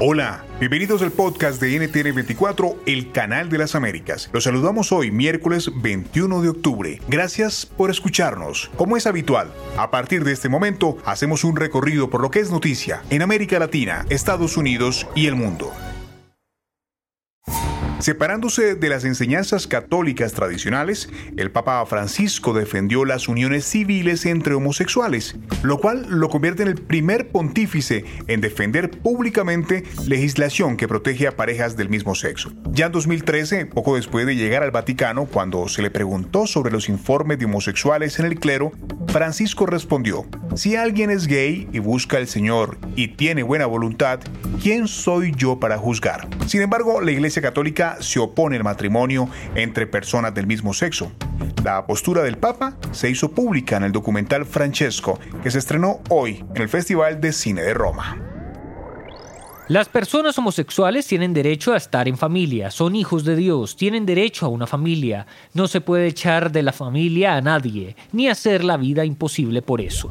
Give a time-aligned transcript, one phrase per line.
[0.00, 4.30] Hola, bienvenidos al podcast de NTN24, el canal de las Américas.
[4.32, 7.00] Los saludamos hoy, miércoles 21 de octubre.
[7.08, 8.70] Gracias por escucharnos.
[8.76, 12.52] Como es habitual, a partir de este momento hacemos un recorrido por lo que es
[12.52, 15.72] noticia en América Latina, Estados Unidos y el mundo.
[18.00, 25.34] Separándose de las enseñanzas católicas tradicionales, el Papa Francisco defendió las uniones civiles entre homosexuales,
[25.62, 31.36] lo cual lo convierte en el primer pontífice en defender públicamente legislación que protege a
[31.36, 32.52] parejas del mismo sexo.
[32.70, 36.88] Ya en 2013, poco después de llegar al Vaticano, cuando se le preguntó sobre los
[36.88, 38.70] informes de homosexuales en el clero,
[39.08, 40.24] Francisco respondió,
[40.54, 44.20] si alguien es gay y busca al Señor y tiene buena voluntad,
[44.62, 46.28] ¿quién soy yo para juzgar?
[46.46, 51.12] Sin embargo, la Iglesia Católica se opone al matrimonio entre personas del mismo sexo.
[51.64, 56.44] La postura del Papa se hizo pública en el documental Francesco, que se estrenó hoy
[56.54, 58.16] en el Festival de Cine de Roma.
[59.68, 64.46] Las personas homosexuales tienen derecho a estar en familia, son hijos de Dios, tienen derecho
[64.46, 65.26] a una familia.
[65.52, 69.82] No se puede echar de la familia a nadie, ni hacer la vida imposible por
[69.82, 70.10] eso.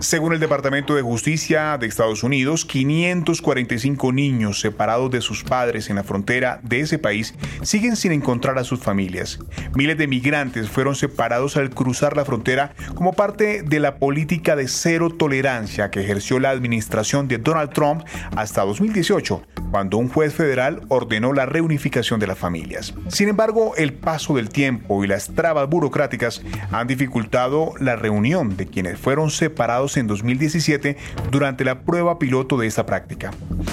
[0.00, 5.96] Según el Departamento de Justicia de Estados Unidos, 545 niños separados de sus padres en
[5.96, 9.40] la frontera de ese país siguen sin encontrar a sus familias.
[9.74, 14.68] Miles de migrantes fueron separados al cruzar la frontera como parte de la política de
[14.68, 18.04] cero tolerancia que ejerció la administración de Donald Trump
[18.36, 22.94] hasta 2018, cuando un juez federal ordenó la reunificación de las familias.
[23.08, 28.66] Sin embargo, el paso del tiempo y las trabas burocráticas han dificultado la reunión de
[28.68, 30.96] quienes fueron separados en 2017
[31.30, 33.30] durante la prueba piloto de esta práctica.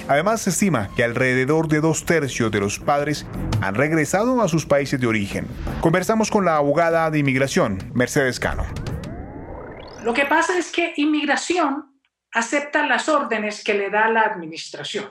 [0.07, 3.25] Además, se estima que alrededor de dos tercios de los padres
[3.61, 5.47] han regresado a sus países de origen.
[5.81, 8.65] Conversamos con la abogada de inmigración, Mercedes Cano.
[10.03, 11.99] Lo que pasa es que inmigración
[12.31, 15.05] acepta las órdenes que le da la administración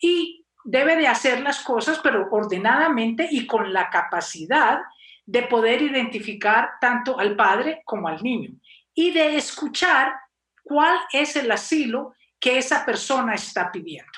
[0.00, 4.80] y debe de hacer las cosas, pero ordenadamente y con la capacidad
[5.26, 8.50] de poder identificar tanto al padre como al niño
[8.94, 10.14] y de escuchar
[10.62, 14.12] cuál es el asilo que esa persona está pidiendo.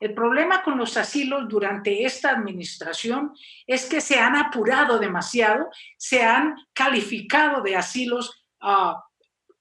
[0.00, 3.34] El problema con los asilos durante esta administración
[3.66, 9.04] es que se han apurado demasiado, se han calificado de asilos ah,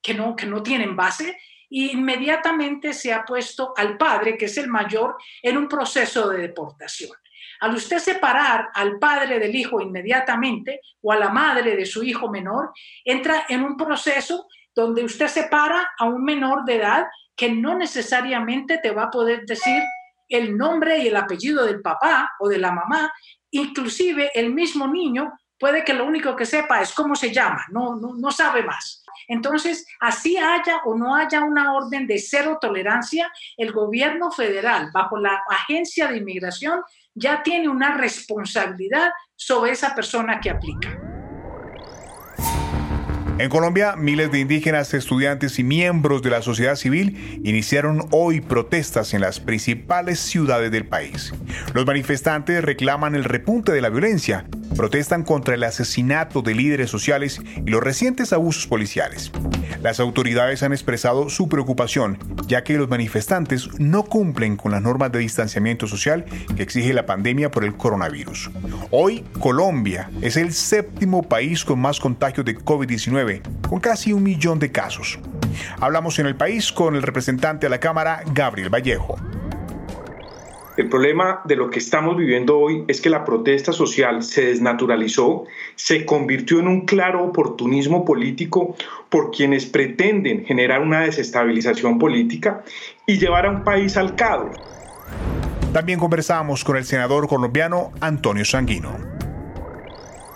[0.02, 1.38] que, no, que no tienen base
[1.70, 6.40] e inmediatamente se ha puesto al padre, que es el mayor, en un proceso de
[6.40, 7.12] deportación.
[7.60, 12.30] Al usted separar al padre del hijo inmediatamente o a la madre de su hijo
[12.30, 12.72] menor,
[13.04, 18.80] entra en un proceso donde usted separa a un menor de edad que no necesariamente
[18.80, 19.82] te va a poder decir
[20.28, 23.12] el nombre y el apellido del papá o de la mamá,
[23.52, 27.96] inclusive el mismo niño puede que lo único que sepa es cómo se llama, no,
[27.96, 29.04] no, no sabe más.
[29.28, 35.18] Entonces, así haya o no haya una orden de cero tolerancia, el gobierno federal, bajo
[35.18, 36.82] la agencia de inmigración,
[37.20, 40.98] ya tiene una responsabilidad sobre esa persona que aplica.
[43.40, 49.14] En Colombia, miles de indígenas, estudiantes y miembros de la sociedad civil iniciaron hoy protestas
[49.14, 51.34] en las principales ciudades del país.
[51.74, 57.42] Los manifestantes reclaman el repunte de la violencia, protestan contra el asesinato de líderes sociales
[57.66, 59.32] y los recientes abusos policiales.
[59.82, 65.12] Las autoridades han expresado su preocupación, ya que los manifestantes no cumplen con las normas
[65.12, 66.26] de distanciamiento social
[66.56, 68.52] que exige la pandemia por el coronavirus.
[68.92, 74.60] Hoy, Colombia es el séptimo país con más contagios de COVID-19 con casi un millón
[74.60, 75.20] de casos.
[75.80, 79.18] Hablamos en el país con el representante de la Cámara, Gabriel Vallejo.
[80.80, 85.44] El problema de lo que estamos viviendo hoy es que la protesta social se desnaturalizó,
[85.76, 88.78] se convirtió en un claro oportunismo político
[89.10, 92.64] por quienes pretenden generar una desestabilización política
[93.06, 94.56] y llevar a un país al caos.
[95.74, 98.96] También conversamos con el senador colombiano Antonio Sanguino.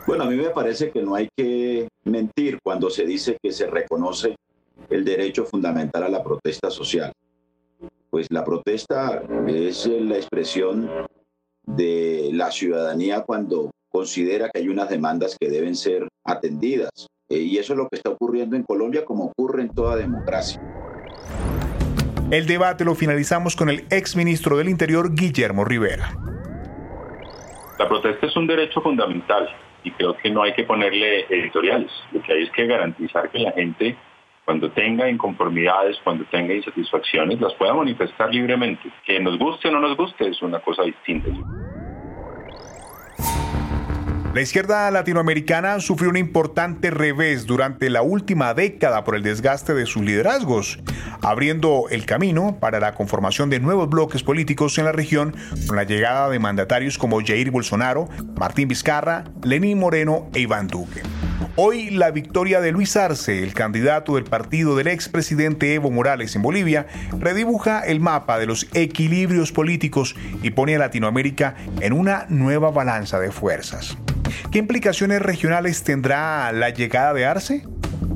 [0.06, 3.68] Bueno, a mí me parece que no hay que mentir cuando se dice que se
[3.68, 4.36] reconoce
[4.90, 7.14] el derecho fundamental a la protesta social.
[8.14, 10.88] Pues la protesta es la expresión
[11.66, 17.08] de la ciudadanía cuando considera que hay unas demandas que deben ser atendidas.
[17.28, 20.62] Eh, y eso es lo que está ocurriendo en Colombia como ocurre en toda democracia.
[22.30, 26.16] El debate lo finalizamos con el exministro del Interior, Guillermo Rivera.
[27.80, 29.50] La protesta es un derecho fundamental
[29.84, 31.90] y creo que no hay que ponerle editoriales.
[32.12, 33.98] Lo que hay es que garantizar que la gente,
[34.46, 38.92] cuando tenga inconformidades, cuando tenga insatisfacciones, las pueda manifestar libremente.
[39.06, 41.30] Que nos guste o no nos guste es una cosa distinta.
[44.34, 49.86] La izquierda latinoamericana sufrió un importante revés durante la última década por el desgaste de
[49.86, 50.80] sus liderazgos,
[51.22, 55.36] abriendo el camino para la conformación de nuevos bloques políticos en la región
[55.68, 61.04] con la llegada de mandatarios como Jair Bolsonaro, Martín Vizcarra, Lenín Moreno e Iván Duque.
[61.56, 66.42] Hoy la victoria de Luis Arce, el candidato del partido del expresidente Evo Morales en
[66.42, 66.88] Bolivia,
[67.20, 73.20] redibuja el mapa de los equilibrios políticos y pone a Latinoamérica en una nueva balanza
[73.20, 73.98] de fuerzas.
[74.52, 77.68] ¿Qué implicaciones regionales tendrá la llegada de Arce?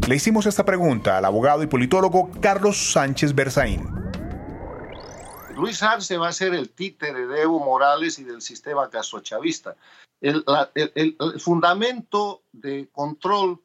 [0.08, 3.88] Le hicimos esta pregunta al abogado y politólogo Carlos Sánchez Berzaín.
[5.56, 9.76] Luis Arce va a ser el títere de Evo Morales y del sistema castrochavista.
[10.22, 10.44] El,
[10.76, 13.62] el, fundamento de control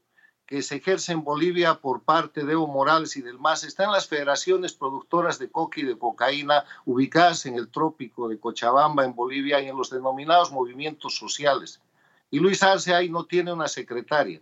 [0.46, 3.93] que se ejerce en Bolivia por parte de Evo Morales y del MAS está en
[3.93, 9.14] las federaciones productoras de coca y de cocaína ubicadas en el trópico de Cochabamba, en
[9.14, 11.81] Bolivia, y en los denominados movimientos sociales
[12.32, 14.40] y Luis Arce ahí no tiene una secretaria.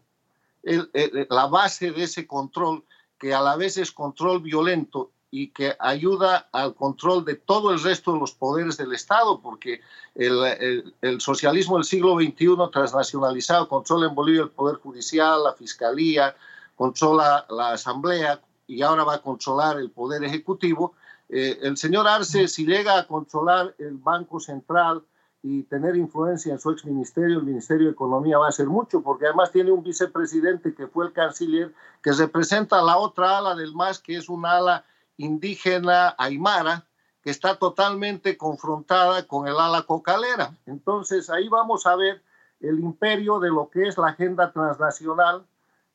[0.62, 2.84] la base de ese control,
[3.18, 7.82] que a la vez es control violento y que ayuda al control de todo el
[7.82, 9.80] resto de los poderes del Estado, porque
[10.14, 16.34] el, el, socialismo del siglo XXI transnacionalizado controla en Bolivia el Poder Judicial, la Fiscalía,
[16.74, 20.94] controla la Asamblea y ahora va a controlar el Poder Ejecutivo.
[21.28, 25.04] Eh, el señor Arce, si llega a controlar el Banco Central,
[25.42, 29.02] y tener influencia en su ex ministerio, el Ministerio de Economía va a ser mucho,
[29.02, 31.72] porque además tiene un vicepresidente que fue el canciller,
[32.02, 34.84] que representa la otra ala del MAS, que es una ala
[35.20, 36.86] indígena aymara,
[37.22, 40.56] que está totalmente confrontada con el ala cocalera.
[40.66, 42.22] Entonces ahí vamos a ver
[42.60, 45.44] el imperio de lo que es la agenda transnacional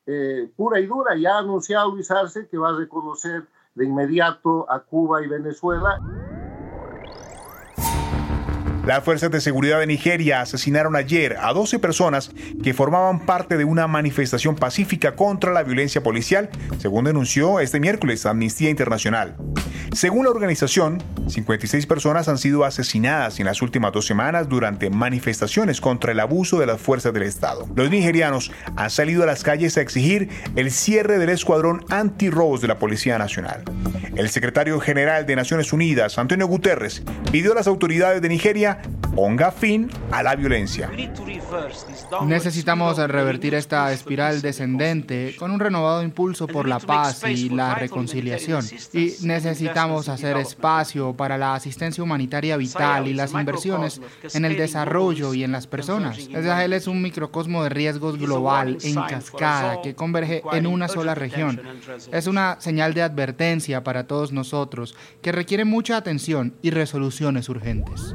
[0.06, 1.16] eh, pura y dura.
[1.16, 3.44] Ya ha anunciado Luis Arce que va a reconocer
[3.74, 6.00] de inmediato a Cuba y Venezuela.
[8.86, 12.30] Las fuerzas de seguridad de Nigeria asesinaron ayer a 12 personas
[12.62, 18.26] que formaban parte de una manifestación pacífica contra la violencia policial, según denunció este miércoles
[18.26, 19.34] Amnistía Internacional.
[19.92, 25.80] Según la organización, 56 personas han sido asesinadas en las últimas dos semanas durante manifestaciones
[25.80, 27.66] contra el abuso de las fuerzas del Estado.
[27.74, 32.68] Los nigerianos han salido a las calles a exigir el cierre del escuadrón antirrobos de
[32.68, 33.64] la Policía Nacional.
[34.16, 38.80] El secretario general de Naciones Unidas, Antonio Guterres, pidió a las autoridades de Nigeria
[39.16, 40.90] ponga fin a la violencia.
[42.26, 48.62] Necesitamos revertir esta espiral descendente con un renovado impulso por la paz y la reconciliación.
[48.92, 54.02] Y necesitamos hacer espacio para la asistencia humanitaria vital y las inversiones
[54.34, 56.18] en el desarrollo y en las personas.
[56.18, 61.14] El Sahel es un microcosmo de riesgos global en cascada que converge en una sola
[61.14, 61.62] región.
[62.12, 68.14] Es una señal de advertencia para todos nosotros que requiere mucha atención y resoluciones urgentes.